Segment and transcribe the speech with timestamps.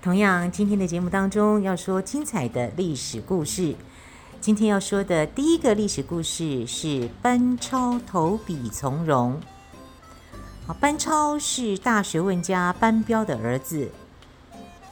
[0.00, 3.74] 同样，今天的节目当中要说精彩的历史故事。
[4.40, 9.40] 今天要说的第一个历史故事是班超投笔从戎。
[10.80, 13.90] 班超是大学问家班彪的儿子。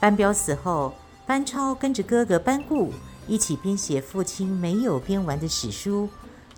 [0.00, 0.92] 班彪死后，
[1.24, 2.92] 班超跟着哥哥班固
[3.28, 6.08] 一起编写父亲没有编完的史书，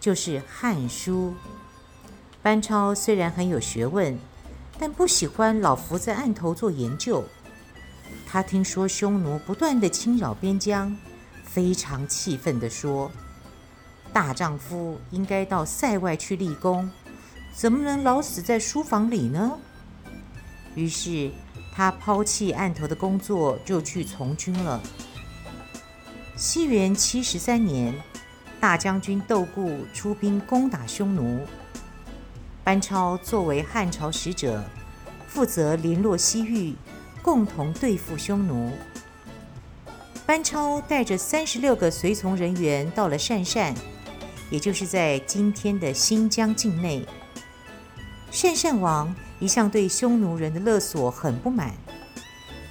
[0.01, 1.35] 就是《汉书》。
[2.43, 4.19] 班超虽然很有学问，
[4.79, 7.23] 但不喜欢老伏在案头做研究。
[8.27, 10.97] 他听说匈奴不断地侵扰边疆。
[11.45, 13.11] 非常气愤地说
[14.13, 16.89] ：“大丈夫应该到塞外去立功，
[17.55, 19.59] 怎么能老死在书房里呢？”
[20.77, 21.33] 于是
[21.75, 24.81] 他抛弃案头的工作，就去从军了。
[26.37, 27.95] 西元七十三年，
[28.61, 31.41] 大将军窦固出兵攻打匈奴，
[32.63, 34.63] 班超作为汉朝使者，
[35.27, 36.77] 负责联络西域，
[37.23, 38.73] 共同对付匈奴。
[40.27, 43.75] 班超带着三十六个随从人员到了鄯善，
[44.51, 47.07] 也就是在今天的新疆境内。
[48.31, 51.73] 鄯善王一向对匈奴人的勒索很不满，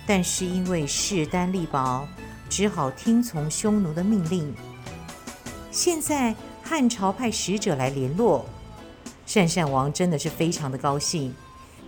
[0.05, 2.07] 但是因为势单力薄，
[2.47, 4.53] 只好听从匈奴的命令。
[5.71, 8.45] 现在汉朝派使者来联络，
[9.27, 11.33] 鄯善王真的是非常的高兴，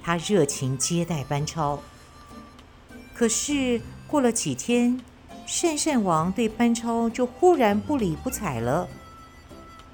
[0.02, 1.80] 他热情接待班超。
[3.19, 4.97] 可是过了几天，
[5.46, 8.88] 鄯善王对班超就忽然不理不睬了。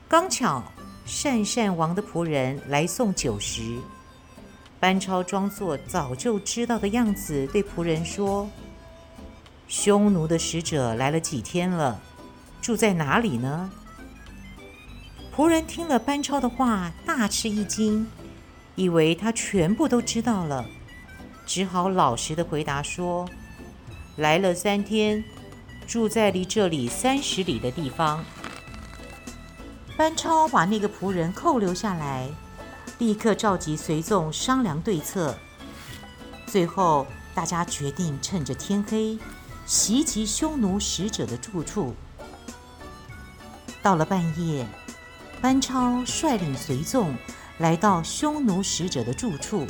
[0.07, 0.63] 刚巧
[1.07, 3.79] 善善王的仆人来送酒食，
[4.79, 8.47] 班超装作早就知道的样子，对仆人说
[9.67, 11.99] ：“匈奴的使者来了几天了，
[12.61, 13.71] 住在哪里呢？”
[15.35, 18.05] 仆人听了班超的话，大吃一惊，
[18.75, 20.63] 以为他全部都知道了，
[21.45, 23.29] 只好老实的回答说
[24.17, 25.23] ：“来了三天。”
[25.87, 28.25] 住在离这里三十里的地方。
[29.95, 32.27] 班超把那个仆人扣留下来，
[32.97, 35.37] 立刻召集随从商量对策。
[36.47, 39.19] 最后，大家决定趁着天黑，
[39.67, 41.93] 袭击匈奴使者的住处。
[43.83, 44.65] 到了半夜，
[45.39, 47.15] 班超率领随从
[47.59, 49.67] 来到匈奴使者的住处。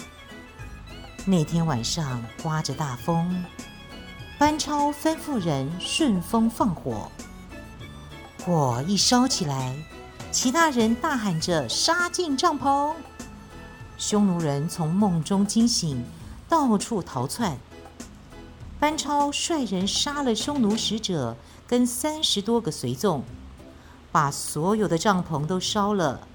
[1.27, 3.43] 那天晚上刮着大风。
[4.37, 7.11] 班超吩咐人顺风放火，
[8.43, 9.75] 火一烧起来，
[10.31, 12.93] 其他人大喊着杀进帐篷。
[13.97, 16.05] 匈奴人从梦中惊醒，
[16.47, 17.57] 到处逃窜。
[18.79, 23.23] 班超率人杀了匈奴使者跟三十多个随从，
[24.11, 26.27] 把所有的帐篷都烧了，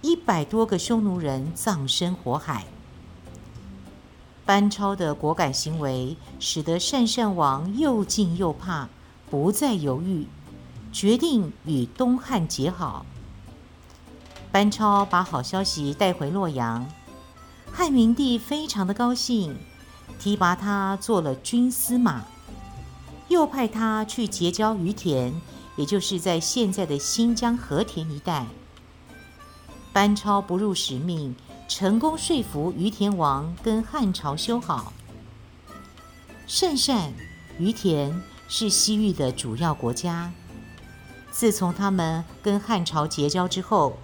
[0.00, 2.64] 一百多个匈奴人葬身火海。
[4.44, 8.88] 班超的果敢行为，使得鄯善王又敬又怕，
[9.30, 10.26] 不再犹豫，
[10.92, 13.06] 决定与东汉结好。
[14.50, 16.86] 班超把好消息带回洛阳，
[17.72, 19.56] 汉明帝非常的高兴，
[20.18, 22.24] 提拔他做了军司马，
[23.28, 25.32] 又派他去结交于田，
[25.76, 28.46] 也就是在现在的新疆和田一带。
[29.92, 31.36] 班超不辱使命。
[31.74, 34.92] 成功说服于田王跟汉朝修好。
[36.46, 37.14] 鄯善、
[37.58, 40.30] 于田是西域的主要国家。
[41.30, 43.96] 自从他们跟汉朝结交之后，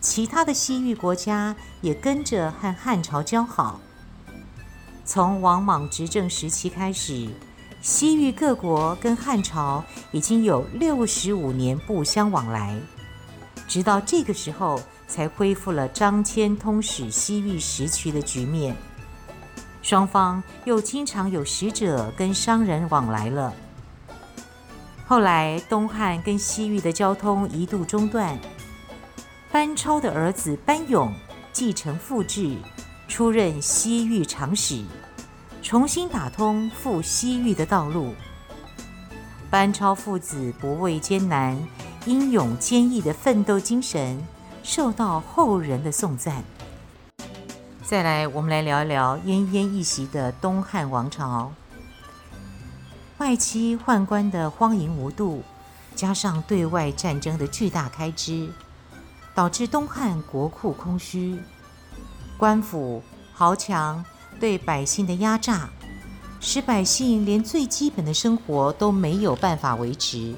[0.00, 3.80] 其他的西域国家也跟着和汉朝交好。
[5.04, 7.28] 从王莽执政时期开始，
[7.82, 12.78] 西域各国跟汉朝已经有六十五年不相往来，
[13.66, 14.80] 直到这个时候。
[15.10, 18.76] 才恢复了张骞通使西域时期的局面，
[19.82, 23.52] 双方又经常有使者跟商人往来了。
[25.04, 28.38] 后来东汉跟西域的交通一度中断，
[29.50, 31.12] 班超的儿子班勇
[31.52, 32.56] 继承父志，
[33.08, 34.84] 出任西域长史，
[35.60, 38.14] 重新打通赴西域的道路。
[39.50, 41.60] 班超父子不畏艰难、
[42.06, 44.24] 英勇坚毅的奋斗精神。
[44.62, 46.42] 受到后人的颂赞。
[47.84, 51.52] 再来，我们来聊一聊奄奄一息的东汉王朝。
[53.18, 55.42] 外戚宦官的荒淫无度，
[55.94, 58.48] 加上对外战争的巨大开支，
[59.34, 61.42] 导致东汉国库空虚，
[62.38, 63.02] 官府
[63.34, 64.04] 豪强
[64.38, 65.68] 对百姓的压榨，
[66.40, 70.34] 使百姓连最基本的生活都没有办法维持。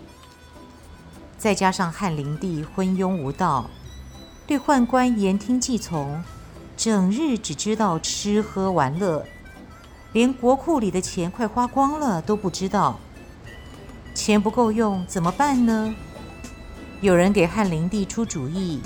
[1.37, 3.69] 再加上汉灵帝昏庸无道，
[4.47, 6.23] 对宦官言听计从，
[6.77, 9.25] 整日只知道吃喝玩乐，
[10.12, 12.99] 连国库里的钱快花光了都不知道。
[14.15, 15.94] 钱不够用怎么办呢？
[17.00, 18.81] 有人给汉灵帝出主意，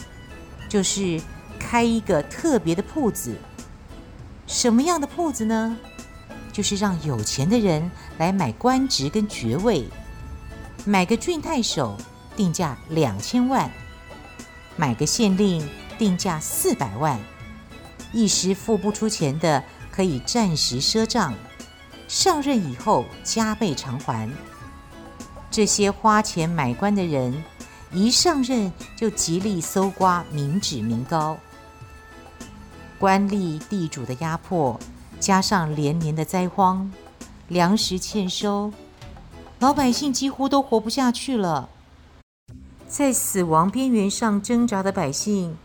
[0.69, 1.21] 就是
[1.59, 3.37] 开一个特别的铺子。
[4.47, 5.77] 什么样的铺子呢？
[6.53, 9.89] 就是让有钱的人来买官职跟爵位，
[10.85, 11.97] 买个郡太守。
[12.37, 13.71] 定价两千万，
[14.77, 15.67] 买个县令
[15.99, 17.19] 定价四百万，
[18.13, 21.35] 一时付不出钱的可以暂时赊账，
[22.07, 24.31] 上任以后加倍偿还。
[25.51, 27.43] 这些花钱买官的人，
[27.91, 31.39] 一上任就极力搜刮民脂民膏，
[32.99, 34.79] 官吏地主的压迫，
[35.19, 36.93] 加上连年的灾荒，
[37.49, 38.71] 粮食欠收，
[39.61, 41.71] 老百姓几乎都活不下去了。
[42.89, 45.57] 在死亡边缘上挣扎的百姓，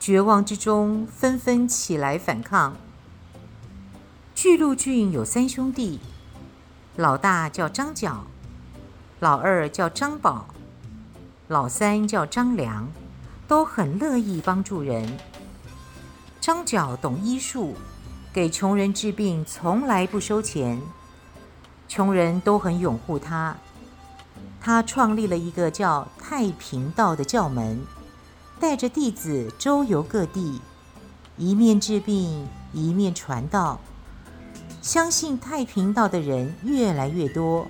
[0.00, 2.74] 绝望之中纷纷起来反抗。
[4.34, 6.00] 巨鹿郡有三兄弟，
[6.96, 8.24] 老大叫张角，
[9.18, 10.46] 老二叫张宝，
[11.48, 12.88] 老三叫张良，
[13.46, 15.18] 都很乐意帮助人。
[16.40, 17.74] 张角懂医术，
[18.32, 20.80] 给穷人治病从来不收钱，
[21.86, 23.54] 穷人都很拥护他。
[24.60, 27.82] 他创立了一个叫太平道的教门，
[28.60, 30.60] 带着弟子周游各地，
[31.38, 33.80] 一面治病，一面传道。
[34.82, 37.66] 相信太平道的人越来越多。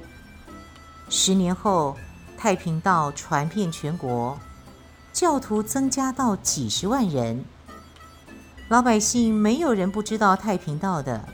[1.09, 1.97] 十年后，
[2.37, 4.39] 太平道传遍全国，
[5.13, 7.45] 教徒增加到几十万人。
[8.69, 11.29] 老百姓没有人不知道太平道的。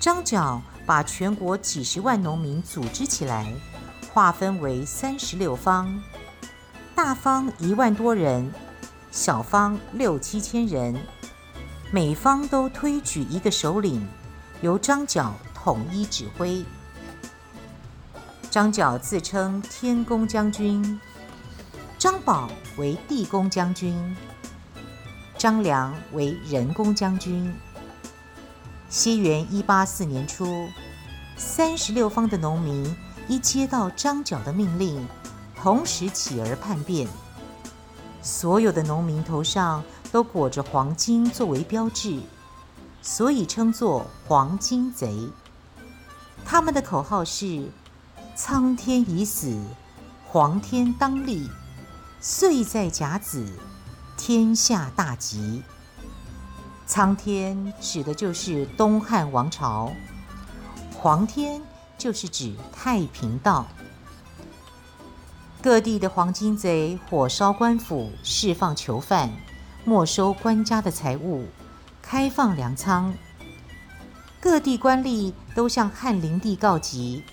[0.00, 3.52] 张角把全国几十万农民组织起来。
[4.16, 6.02] 划分为三十六方，
[6.94, 8.50] 大方一万多人，
[9.10, 10.98] 小方六七千人，
[11.92, 14.08] 每方都推举一个首领，
[14.62, 16.64] 由张角统一指挥。
[18.50, 20.98] 张角自称天公将军，
[21.98, 22.48] 张宝
[22.78, 24.16] 为地公将军，
[25.36, 27.54] 张良为人公将军。
[28.88, 30.70] 西元一八四年初，
[31.36, 32.96] 三十六方的农民。
[33.28, 35.06] 一接到张角的命令，
[35.56, 37.08] 同时起而叛变。
[38.22, 42.20] 所有的农民头上都裹着黄金作为标志，
[43.02, 45.28] 所以称作黄金贼。
[46.44, 47.68] 他们的口号是
[48.36, 49.56] ：“苍天已死，
[50.28, 51.48] 黄天当立；
[52.20, 53.44] 岁在甲子，
[54.16, 55.62] 天下大吉。”
[56.86, 59.92] 苍天指的就是东汉王朝，
[60.94, 61.60] 黄天。
[61.98, 63.66] 就是指太平道，
[65.62, 69.32] 各地的黄巾贼火烧官府，释放囚犯，
[69.84, 71.46] 没收官家的财物，
[72.02, 73.14] 开放粮仓。
[74.38, 77.24] 各地官吏都向汉灵帝告急，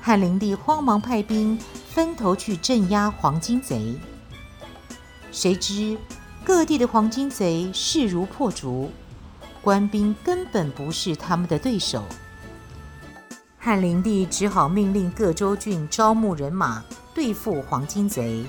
[0.00, 1.58] 汉灵帝慌忙派兵
[1.90, 3.98] 分头去镇压黄巾贼。
[5.30, 5.98] 谁知
[6.44, 8.90] 各地的黄巾贼势如破竹，
[9.60, 12.04] 官兵根本不是他们的对手。
[13.68, 16.82] 汉灵帝只好命令各州郡招募人马
[17.14, 18.42] 对付黄巾贼。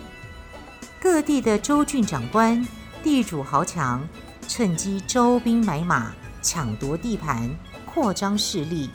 [0.97, 2.65] 各地的州郡长官、
[3.03, 4.07] 地主豪强
[4.47, 7.53] 趁机招兵买马，抢夺地盘，
[7.85, 8.89] 扩张势力。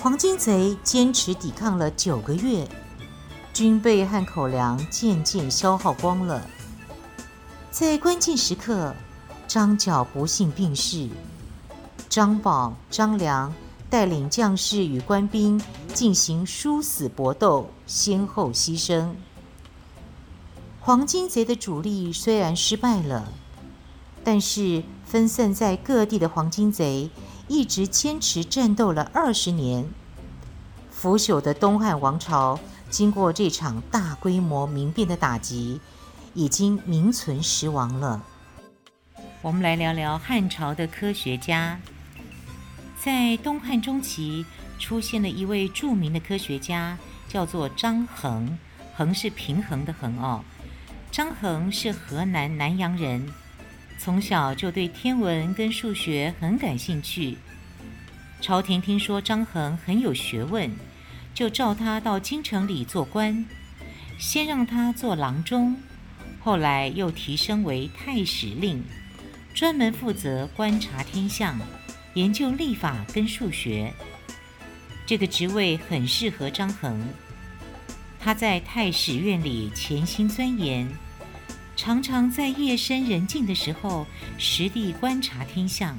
[0.00, 2.66] 黄巾贼坚持抵抗了九个月，
[3.52, 6.44] 军备和口粮渐渐消耗光了。
[7.70, 8.92] 在关键时刻，
[9.46, 11.08] 张角不幸病逝，
[12.08, 13.54] 张宝、张良。
[13.94, 19.14] 带领将士与官兵进行殊死搏斗，先后牺牲。
[20.80, 23.32] 黄金贼的主力虽然失败了，
[24.24, 27.08] 但是分散在各地的黄金贼
[27.46, 29.88] 一直坚持战斗了二十年。
[30.90, 32.58] 腐朽的东汉王朝
[32.90, 35.80] 经过这场大规模民变的打击，
[36.34, 38.20] 已经名存实亡了。
[39.40, 41.78] 我们来聊聊汉朝的科学家。
[43.04, 44.46] 在东汉中期，
[44.78, 46.96] 出现了一位著名的科学家，
[47.28, 48.58] 叫做张衡。
[48.96, 50.42] 衡是平衡的衡哦。
[51.10, 53.30] 张衡是河南南阳人，
[53.98, 57.36] 从小就对天文跟数学很感兴趣。
[58.40, 60.74] 朝廷听说张衡很有学问，
[61.34, 63.44] 就召他到京城里做官，
[64.18, 65.76] 先让他做郎中，
[66.40, 68.82] 后来又提升为太史令，
[69.54, 71.60] 专门负责观察天象，
[72.14, 73.92] 研究历法跟数学。
[75.06, 77.06] 这个职位很适合张衡。
[78.18, 80.88] 他在太史院里潜心钻研，
[81.76, 84.06] 常常在夜深人静的时候
[84.38, 85.98] 实地观察天象。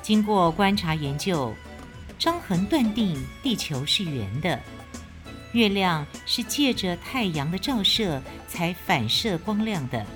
[0.00, 1.54] 经过观察研究，
[2.18, 4.58] 张衡断定地球是圆的，
[5.52, 10.06] 月亮是借着太阳的照射才反射光亮的。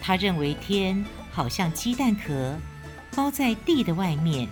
[0.00, 2.58] 他认为天好像鸡蛋壳，
[3.16, 4.46] 包在地的外面，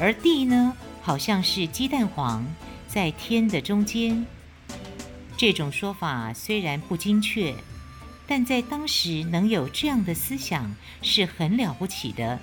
[0.00, 2.44] 而地呢，好像是鸡蛋黄。
[2.88, 4.26] 在天的中间，
[5.36, 7.54] 这种说法虽然不精确，
[8.26, 12.38] 但在当时能有这样的思想是很了不起的。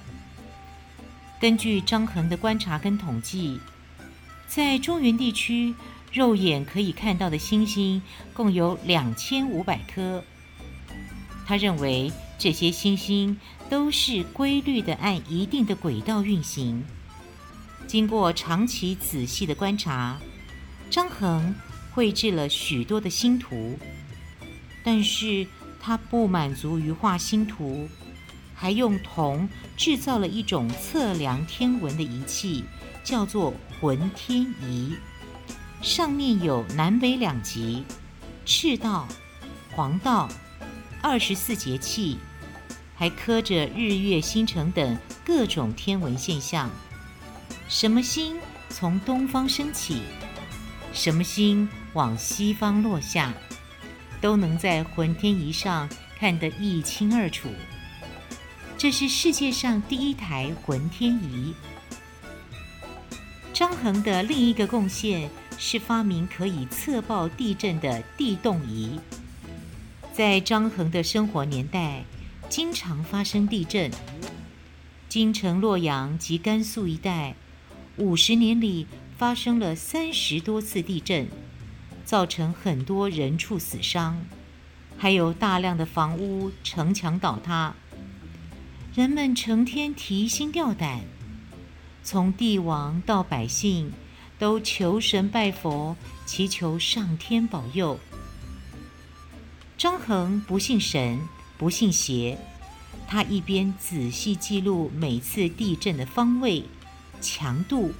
[1.39, 3.59] 根据张衡的观察跟统计，
[4.47, 5.75] 在中原地区，
[6.11, 8.01] 肉眼可以看到的星星
[8.33, 10.23] 共有两千五百颗。
[11.45, 16.83] 他认为这些星星都是规律的按一定的轨道运行。
[17.87, 20.17] 经过长期仔细的观察。
[20.89, 21.53] 张衡
[21.91, 23.77] 绘制了许多的星图，
[24.83, 25.45] 但是
[25.79, 27.87] 他不满足于画星图，
[28.55, 29.47] 还用铜
[29.77, 32.63] 制造了一种测量天文的仪器，
[33.03, 34.95] 叫做浑天仪，
[35.79, 37.83] 上面有南北两极、
[38.47, 39.07] 赤道、
[39.75, 40.27] 黄道、
[41.03, 42.17] 二十四节气，
[42.99, 46.69] 还刻着日月星辰等各种天文现象，
[47.69, 48.35] 什么星
[48.67, 50.01] 从东方升起。
[50.91, 53.33] 什么星往西方落下，
[54.19, 55.87] 都能在浑天仪上
[56.17, 57.47] 看得一清二楚。
[58.77, 61.53] 这是世界上第一台浑天仪。
[63.53, 68.99] 张衡的另一个贡献是发明可以测报地震的地动仪。
[70.11, 72.03] 在张衡的生活年代，
[72.49, 73.91] 经常发生地震。
[75.07, 77.35] 京城洛阳及甘肃一带，
[77.97, 78.87] 五十年里，
[79.17, 81.27] 发生了三十多次地震，
[82.03, 84.25] 造成很多人畜死伤，
[84.97, 87.75] 还有大量的房屋、城墙倒塌。
[88.95, 91.01] 人们成天提心吊胆，
[92.03, 93.91] 从帝王到百姓
[94.39, 97.99] 都求神拜佛，祈求上天保佑。
[99.77, 101.19] 张衡不信神，
[101.59, 102.37] 不信邪，
[103.05, 106.63] 他一边仔细记录每次地震的方位、
[107.21, 107.93] 强度。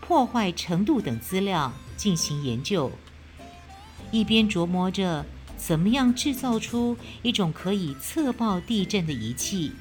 [0.00, 2.92] 破坏程度等资料进行研究，
[4.10, 5.24] 一边琢磨着
[5.56, 9.72] 怎么样制造出一种可以测报地震的仪器。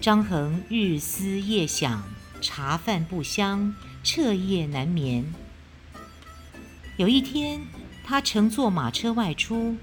[0.00, 2.04] 张衡日思夜想，
[2.40, 5.24] 茶饭不香，彻夜难眠。
[6.96, 7.62] 有一天，
[8.04, 9.76] 他乘坐马车外出，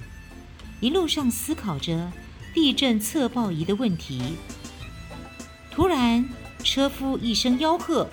[0.80, 2.12] 一路上思考着
[2.54, 4.36] 地震测报仪的问题。
[5.72, 6.28] 突然，
[6.64, 8.10] 车夫一声吆喝。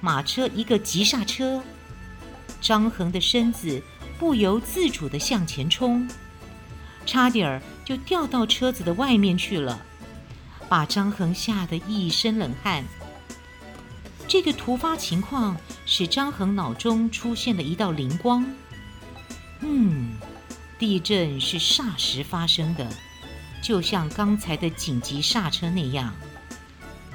[0.00, 1.62] 马车一个急刹车，
[2.60, 3.82] 张衡的身子
[4.18, 6.06] 不由自主地向前冲，
[7.06, 9.80] 差点儿就掉到车子的外面去了，
[10.68, 12.84] 把张衡吓得一身冷汗。
[14.28, 18.44] 这个突发情况使张衡脑中出现了一道灵光：
[19.60, 20.18] 嗯，
[20.78, 22.88] 地震是霎时发生的，
[23.62, 26.14] 就像刚才的紧急刹车那样，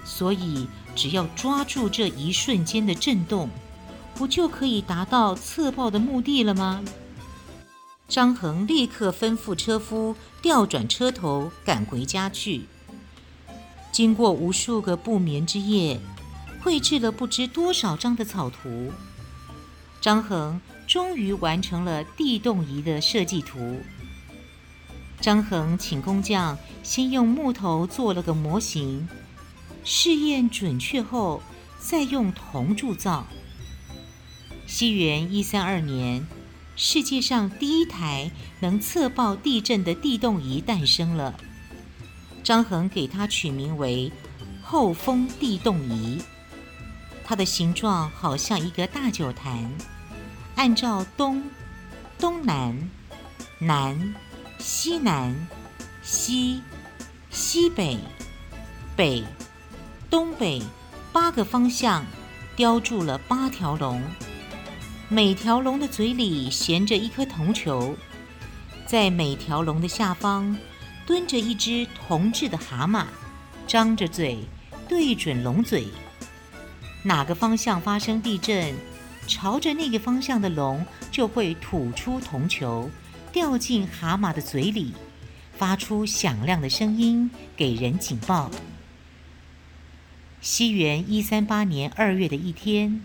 [0.03, 0.67] 所以。
[0.95, 3.49] 只要抓住这一瞬间的震动，
[4.15, 6.83] 不就可以达到测报的目的了吗？
[8.09, 12.65] 张衡立刻吩咐车夫调转车头赶回家去。
[13.93, 16.01] 经过无数个不眠之夜，
[16.61, 18.91] 绘制了不知多少张的草图，
[20.01, 20.59] 张衡
[20.89, 23.79] 终于完成了地动仪的设计图。
[25.21, 29.07] 张衡请工匠先用木头做了个模型。
[29.83, 31.43] 试验准确后，
[31.79, 33.27] 再用铜铸造。
[34.65, 36.25] 西元一三二年，
[36.75, 41.39] 世界上第一台能测报地震的地动仪诞生了。
[42.43, 44.11] 张衡给它取名为
[44.63, 46.19] “后风地动仪”。
[47.23, 49.71] 它的形状好像一个大酒坛，
[50.59, 51.41] 按照东、
[52.17, 52.77] 东南、
[53.59, 54.13] 南、
[54.57, 55.33] 西南、
[56.01, 56.61] 西、
[57.29, 57.97] 西北、
[58.93, 59.23] 北。
[60.09, 60.61] 东北
[61.13, 62.05] 八个方向
[62.57, 64.03] 雕铸了八条龙，
[65.07, 67.95] 每条龙的嘴里衔着一颗铜球，
[68.85, 70.57] 在每条龙的下方
[71.05, 73.05] 蹲着一只铜制的蛤蟆，
[73.65, 74.39] 张着嘴
[74.89, 75.87] 对准龙嘴。
[77.03, 78.75] 哪个方向发生地震，
[79.29, 82.89] 朝着那个方向的龙就会吐出铜球，
[83.31, 84.93] 掉进蛤蟆的嘴里，
[85.55, 88.49] 发出响亮的声音，给人警报。
[90.41, 93.01] 西元一三八年二月的一天，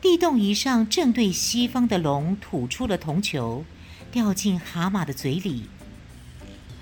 [0.00, 3.66] 地动仪上正对西方的龙吐出了铜球，
[4.10, 5.68] 掉进蛤蟆的嘴里。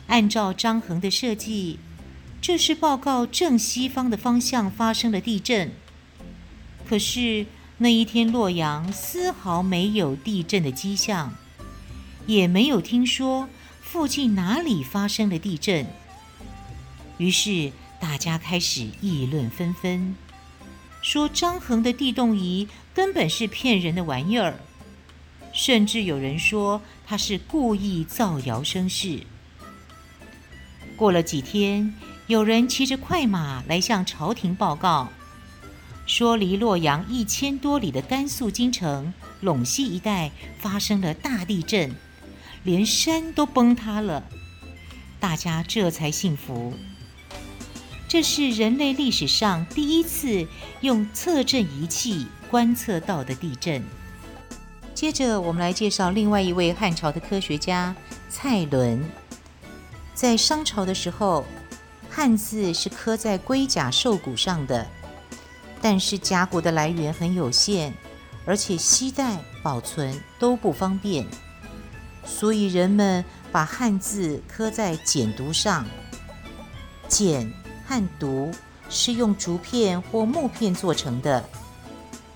[0.06, 1.80] 按照张衡的设计，
[2.40, 5.72] 这是报告正西方的方向发生了地震。
[6.88, 7.46] 可是
[7.78, 11.34] 那一天洛阳丝毫没有地震的迹象，
[12.26, 13.48] 也没有听说
[13.80, 15.86] 附近哪里发生了地震。
[17.18, 17.72] 于是。
[17.98, 20.14] 大家开始议论纷纷，
[21.00, 24.60] 说张衡的地动仪根本是骗人的玩意儿，
[25.52, 29.20] 甚至有人说他是故意造谣生事。
[30.94, 31.94] 过了几天，
[32.26, 35.08] 有人骑着快马来向朝廷报告，
[36.06, 41.94] 说离洛阳一千多里的甘肃京城陇西一带发生了大地震，
[42.62, 44.22] 连山都崩塌了。
[45.18, 46.72] 大家这才信服。
[48.08, 50.46] 这是人类历史上第一次
[50.80, 53.82] 用测震仪器观测到的地震。
[54.94, 57.94] 接着，我们来介绍另外一位汉朝的科学家
[58.30, 59.04] 蔡伦。
[60.14, 61.44] 在商朝的时候，
[62.08, 64.86] 汉字是刻在龟甲兽骨上的，
[65.88, 67.92] 但是甲骨的来源很有限，
[68.44, 71.24] 而且携带保存都不方便，
[72.24, 75.86] 所以人们把汉字刻在简牍上，
[77.06, 77.48] 简。
[77.86, 78.52] 和牍
[78.88, 81.48] 是用竹片或木片做成的，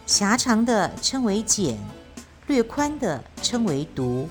[0.06, 1.76] 狭长的称为简，
[2.46, 4.28] 略宽的称为牍。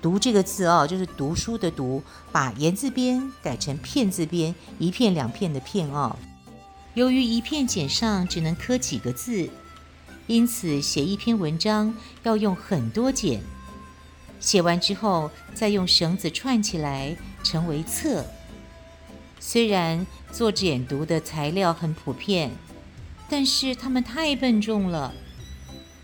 [0.00, 6.16] 牍这个字哦，就是读书的读，把言字边改成片字边，一片两片的片哦。
[6.98, 9.48] 由于一片简上只能刻几个字，
[10.26, 13.40] 因此写一篇文章要用很多简，
[14.40, 18.24] 写完之后再用绳子串起来，成为册。
[19.38, 22.50] 虽然做简牍的材料很普遍，
[23.30, 25.14] 但是他们太笨重了。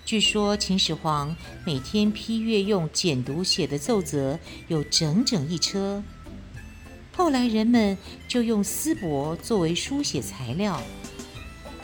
[0.04, 1.34] 据说秦始皇
[1.66, 6.04] 每天批阅用简牍写的奏折有整整一车。
[7.16, 7.96] 后来人们
[8.26, 10.82] 就用丝帛作为书写材料，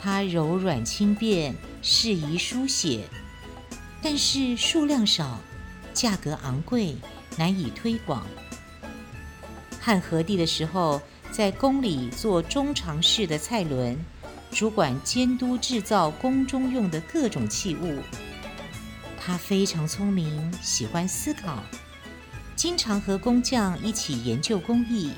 [0.01, 3.05] 它柔软轻便，适宜书写，
[4.01, 5.39] 但是数量少，
[5.93, 6.95] 价格昂贵，
[7.37, 8.27] 难以推广。
[9.79, 13.97] 汉和帝的时候，在宫里做中常侍的蔡伦，
[14.51, 17.99] 主管监督制造宫中用的各种器物。
[19.17, 21.63] 他非常聪明，喜欢思考，
[22.55, 25.11] 经常和工匠一起研究工艺。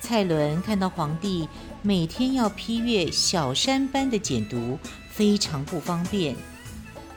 [0.00, 1.48] 蔡伦看到皇帝
[1.80, 4.76] 每天要批阅小山般的简牍，
[5.10, 6.36] 非常不方便，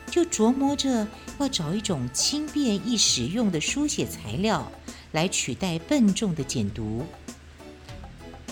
[0.10, 1.08] 就琢磨着
[1.40, 4.72] 要找一种轻便易使用的书写材料
[5.12, 7.02] 来取代笨重的简牍。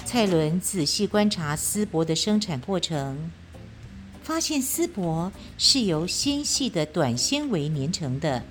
[0.06, 3.32] 蔡伦仔细观察丝帛的生产过程，
[4.22, 8.44] 发现丝帛是由纤细的短纤维粘成的。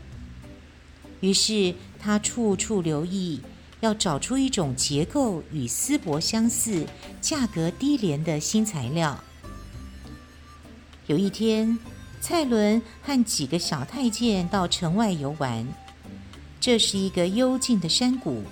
[1.22, 3.40] 于是他处处留意，
[3.80, 6.85] 要找出一种结构与丝帛相似、
[7.20, 9.18] 价格低廉的新材料。
[11.06, 11.78] 有一天，
[12.20, 15.66] 蔡伦和几个小太监到城外游玩，
[16.61, 18.42] 这是一个幽静的山谷。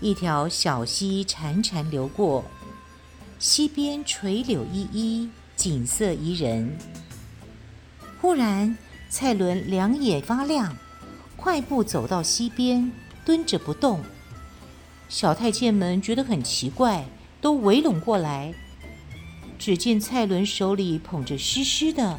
[0.00, 2.44] 一条小溪潺潺流过，
[3.38, 6.76] 溪边垂柳依依，景色宜人。
[8.20, 8.76] 忽然，
[9.08, 10.76] 蔡伦两眼发亮，
[11.48, 12.92] 快步走到溪边，
[13.24, 14.02] 蹲着不动。
[15.08, 17.06] 小太监们觉得很奇怪，
[17.40, 18.52] 都围拢过来。
[19.58, 22.18] 只见蔡伦手里捧着湿湿的、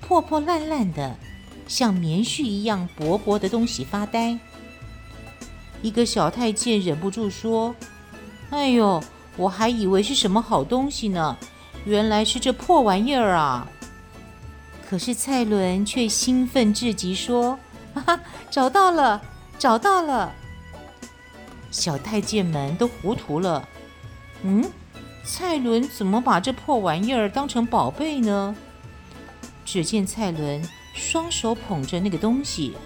[0.00, 1.16] 破破烂烂的、
[1.66, 4.38] 像棉絮一样薄薄的东西发呆。
[5.82, 7.74] 一个小太监忍不住说
[8.50, 9.02] ：“哎呦，
[9.36, 11.36] 我还以为是什么好东西呢，
[11.84, 13.66] 原来是这破玩意儿啊！”
[14.88, 17.58] 可是蔡伦却兴奋至极，说
[18.50, 19.22] ：“找到了，
[19.58, 20.32] 找到了！”
[21.70, 23.68] 小太监们都糊涂了。
[24.42, 24.64] 嗯，
[25.24, 28.54] 蔡伦怎么把这破玩意儿当成宝贝呢？
[29.64, 32.76] 只见蔡伦双手捧着那个东西。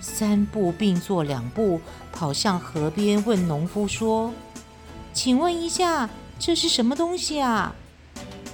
[0.00, 1.78] 三步并作两步
[2.10, 4.32] 跑向河边，问农夫说
[5.12, 7.74] ：“请问一下，这是什么东西啊？”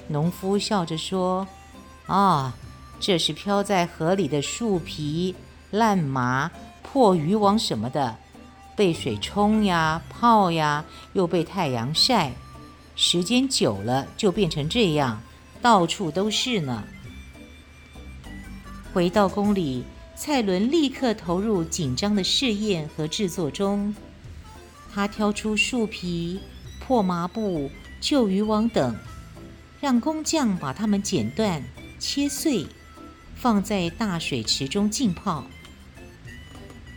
[0.08, 1.46] 农夫笑着说
[2.08, 2.52] ：“啊，
[2.98, 5.36] 这是漂在河里的树皮、
[5.70, 6.50] 烂麻、
[6.82, 8.16] 破渔网什么的，
[8.76, 12.32] 被水冲呀、泡呀，又被太阳晒，
[12.94, 15.20] 时间久了就变成这样，
[15.60, 16.84] 到处都是呢。
[18.92, 23.94] 回到宫里，蔡伦立刻投入紧张的试验和制作中。
[24.94, 26.40] 他挑出树皮、
[26.80, 28.96] 破麻布、旧渔网等，
[29.78, 31.62] 让工匠把它们剪断、
[31.98, 32.66] 切碎，
[33.34, 35.44] 放在大水池中浸泡。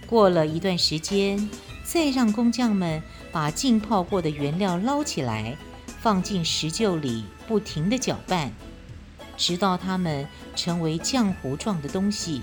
[0.09, 1.47] 过了一段时间，
[1.83, 2.99] 再让工匠们
[3.31, 5.55] 把浸泡过的原料捞起来，
[5.99, 8.51] 放进石臼里，不停地搅拌。
[9.37, 12.41] 直到它们成为浆糊状的东西，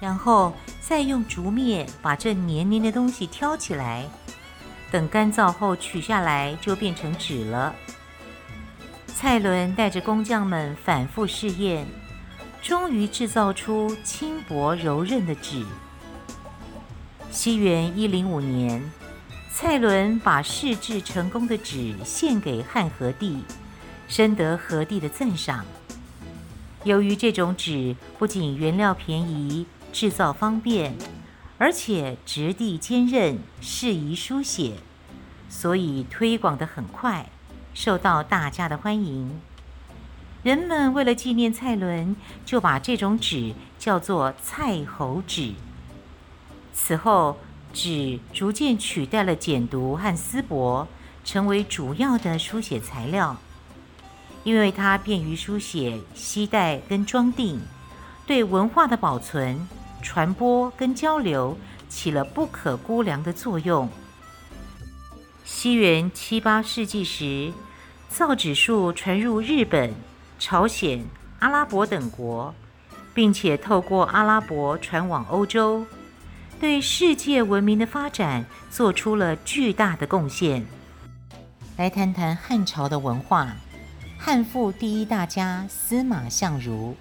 [0.00, 4.08] 然后再用竹篾把这黏黏的东西挑起来，
[4.90, 7.74] 等干燥后取下来就变成纸了。
[9.06, 11.86] 蔡伦带着工匠们反复试验，
[12.62, 15.62] 终于制造出轻薄柔韧的纸。
[17.30, 18.82] 西元一零五年，
[19.52, 23.42] 蔡伦把试制成功的纸献给汉和帝。
[24.08, 25.66] 深得和帝的赞赏。
[26.82, 30.94] 由于这种纸不仅原料便宜、制造方便，
[31.58, 34.78] 而且质地坚韧、适宜书写，
[35.50, 37.28] 所以推广得很快，
[37.74, 39.38] 受到大家的欢迎。
[40.42, 45.52] 人们为了纪念蔡伦，就把这种纸叫做“蔡侯纸”。
[46.80, 47.36] 此后，
[47.72, 50.86] 纸逐渐取代了简读和丝帛，
[51.24, 53.36] 成为主要的书写材料。
[54.44, 57.60] 因为它便于书写、携带跟装订，
[58.26, 59.68] 对文化的保存、
[60.00, 63.90] 传播跟交流起了不可估量的作用。
[65.44, 67.52] 西元七八世纪时，
[68.08, 69.92] 造纸术传入日本、
[70.38, 71.04] 朝鲜、
[71.40, 72.54] 阿拉伯等国，
[73.12, 75.84] 并且透过阿拉伯传往欧洲，
[76.60, 80.66] 对世界文明的发展做出了巨大的贡献。
[81.76, 83.54] 来谈谈汉朝的文化。
[84.18, 86.96] 汉赋第一大家司马相如。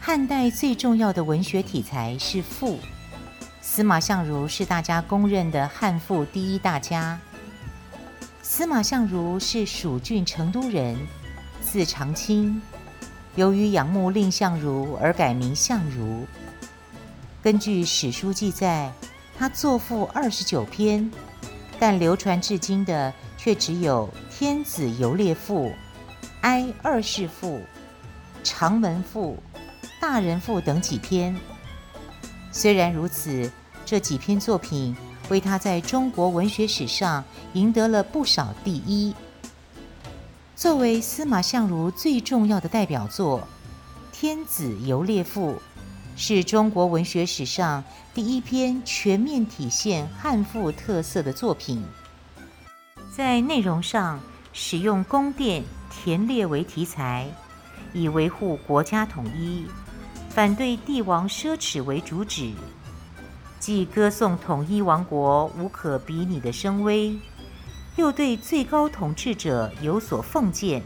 [0.00, 2.80] 汉代最重要的文学题材是赋，
[3.60, 7.20] 司马相如是大家公认的汉赋第一大家。
[8.42, 10.96] 司马相如是蜀郡成都人，
[11.60, 12.60] 字长卿，
[13.36, 16.26] 由于仰慕蔺相如而改名相如。
[17.48, 18.92] 根据史书记载，
[19.38, 21.10] 他作赋二十九篇，
[21.80, 24.06] 但流传至今的却只有。
[24.38, 25.68] 《天子游猎赋》
[26.42, 27.56] 《哀二世赋》
[28.44, 29.38] 《长门赋》
[29.98, 31.34] 《大人赋》等几篇。
[32.52, 33.50] 虽然如此，
[33.86, 34.94] 这几篇作品
[35.30, 39.14] 为他在中国文学史上赢得了不少第一。
[40.54, 43.40] 作为司马相如最重要的代表作，
[44.12, 45.52] 《天子游猎赋》
[46.20, 51.80] 是中国文学史上第一篇全面体现汉赋特色的作品。
[53.16, 54.18] 在内容上，
[54.52, 57.28] 使用宫殿、田猎为题材，
[57.92, 59.64] 以维护国家统一，
[60.28, 62.52] 反对帝王奢侈为主旨，
[63.60, 67.16] 既歌颂统一王国无可比拟的声威，
[67.94, 70.82] 又对最高统治者有所奉献，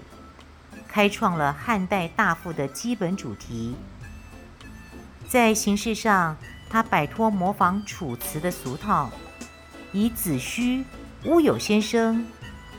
[0.86, 3.74] 开创了汉代大赋的基本主题。
[5.32, 6.36] 在形式上，
[6.68, 9.10] 他摆脱模仿楚辞的俗套，
[9.90, 10.84] 以子虚。
[11.24, 12.26] 乌有先生、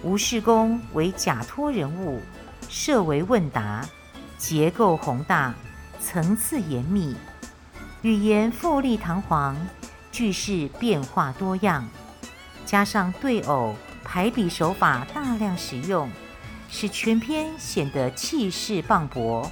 [0.04, 2.22] 吴世公为假托人物，
[2.70, 3.84] 设为问答，
[4.38, 5.56] 结构宏大，
[6.00, 7.16] 层次严密，
[8.04, 9.58] 语言富丽堂皇，
[10.12, 11.84] 句式变化多样，
[12.68, 16.08] 加上对偶排比手法大量使用，
[16.70, 19.50] 使全篇显得气势磅礴。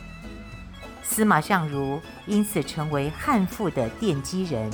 [1.04, 4.72] 司马相如因此成为汉赋的奠基人。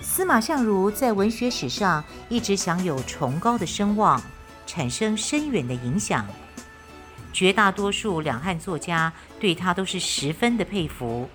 [0.00, 4.22] 司马相如在文学史上一直享有崇高的声望，
[4.66, 6.26] 产生深远的影响。
[7.32, 11.28] 绝大多数两汉作家对他都是十分的佩服。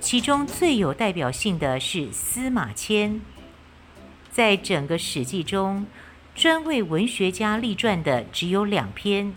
[0.00, 3.20] 其中最有代表性的是司马迁，
[4.30, 5.86] 在整个《史记》中，
[6.34, 9.34] 专为文学家立传的只有两篇，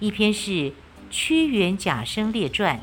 [0.00, 0.50] 一篇是
[1.08, 2.76] 《屈原贾生列传》，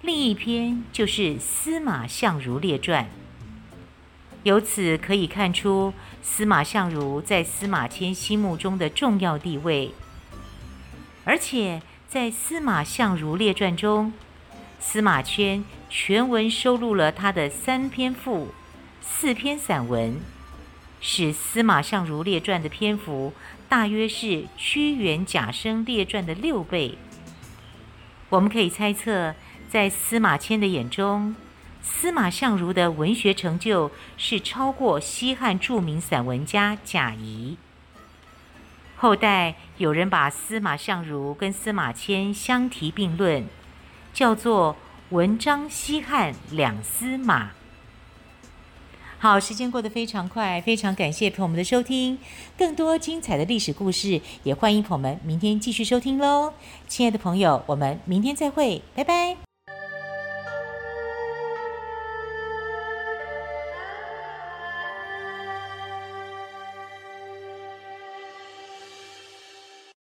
[0.00, 3.04] 另一篇就是《司马相如列传》。
[4.42, 9.92] 由此可以看出司马相如在司马迁心目中的重要地位，
[11.24, 14.14] 而且在《司马相如列传》中，
[14.78, 18.48] 司马迁全文收录了他的三篇赋、
[19.02, 20.18] 四篇散文，
[21.02, 23.34] 使《司马相如列传》的篇幅
[23.68, 26.96] 大约是《屈原贾生列传》的六倍。
[28.30, 29.34] 我们可以猜测，
[29.68, 31.34] 在司马迁的眼中，
[31.82, 37.56] 司马相如的文学成就是超过西汉著名散文家贾谊。
[38.96, 43.46] 后代有人把司马相如跟司马迁相提并论，
[44.12, 44.76] 叫做
[45.08, 47.50] 文章西汉两司马。
[49.22, 52.16] 好，时间过得非常快，非常感谢朋友们的收听。
[52.56, 56.54] 更多精彩的历史故事，也欢迎朋友们明天继续收听喽。
[56.88, 59.49] 亲爱的朋友，我们明天再会，拜拜。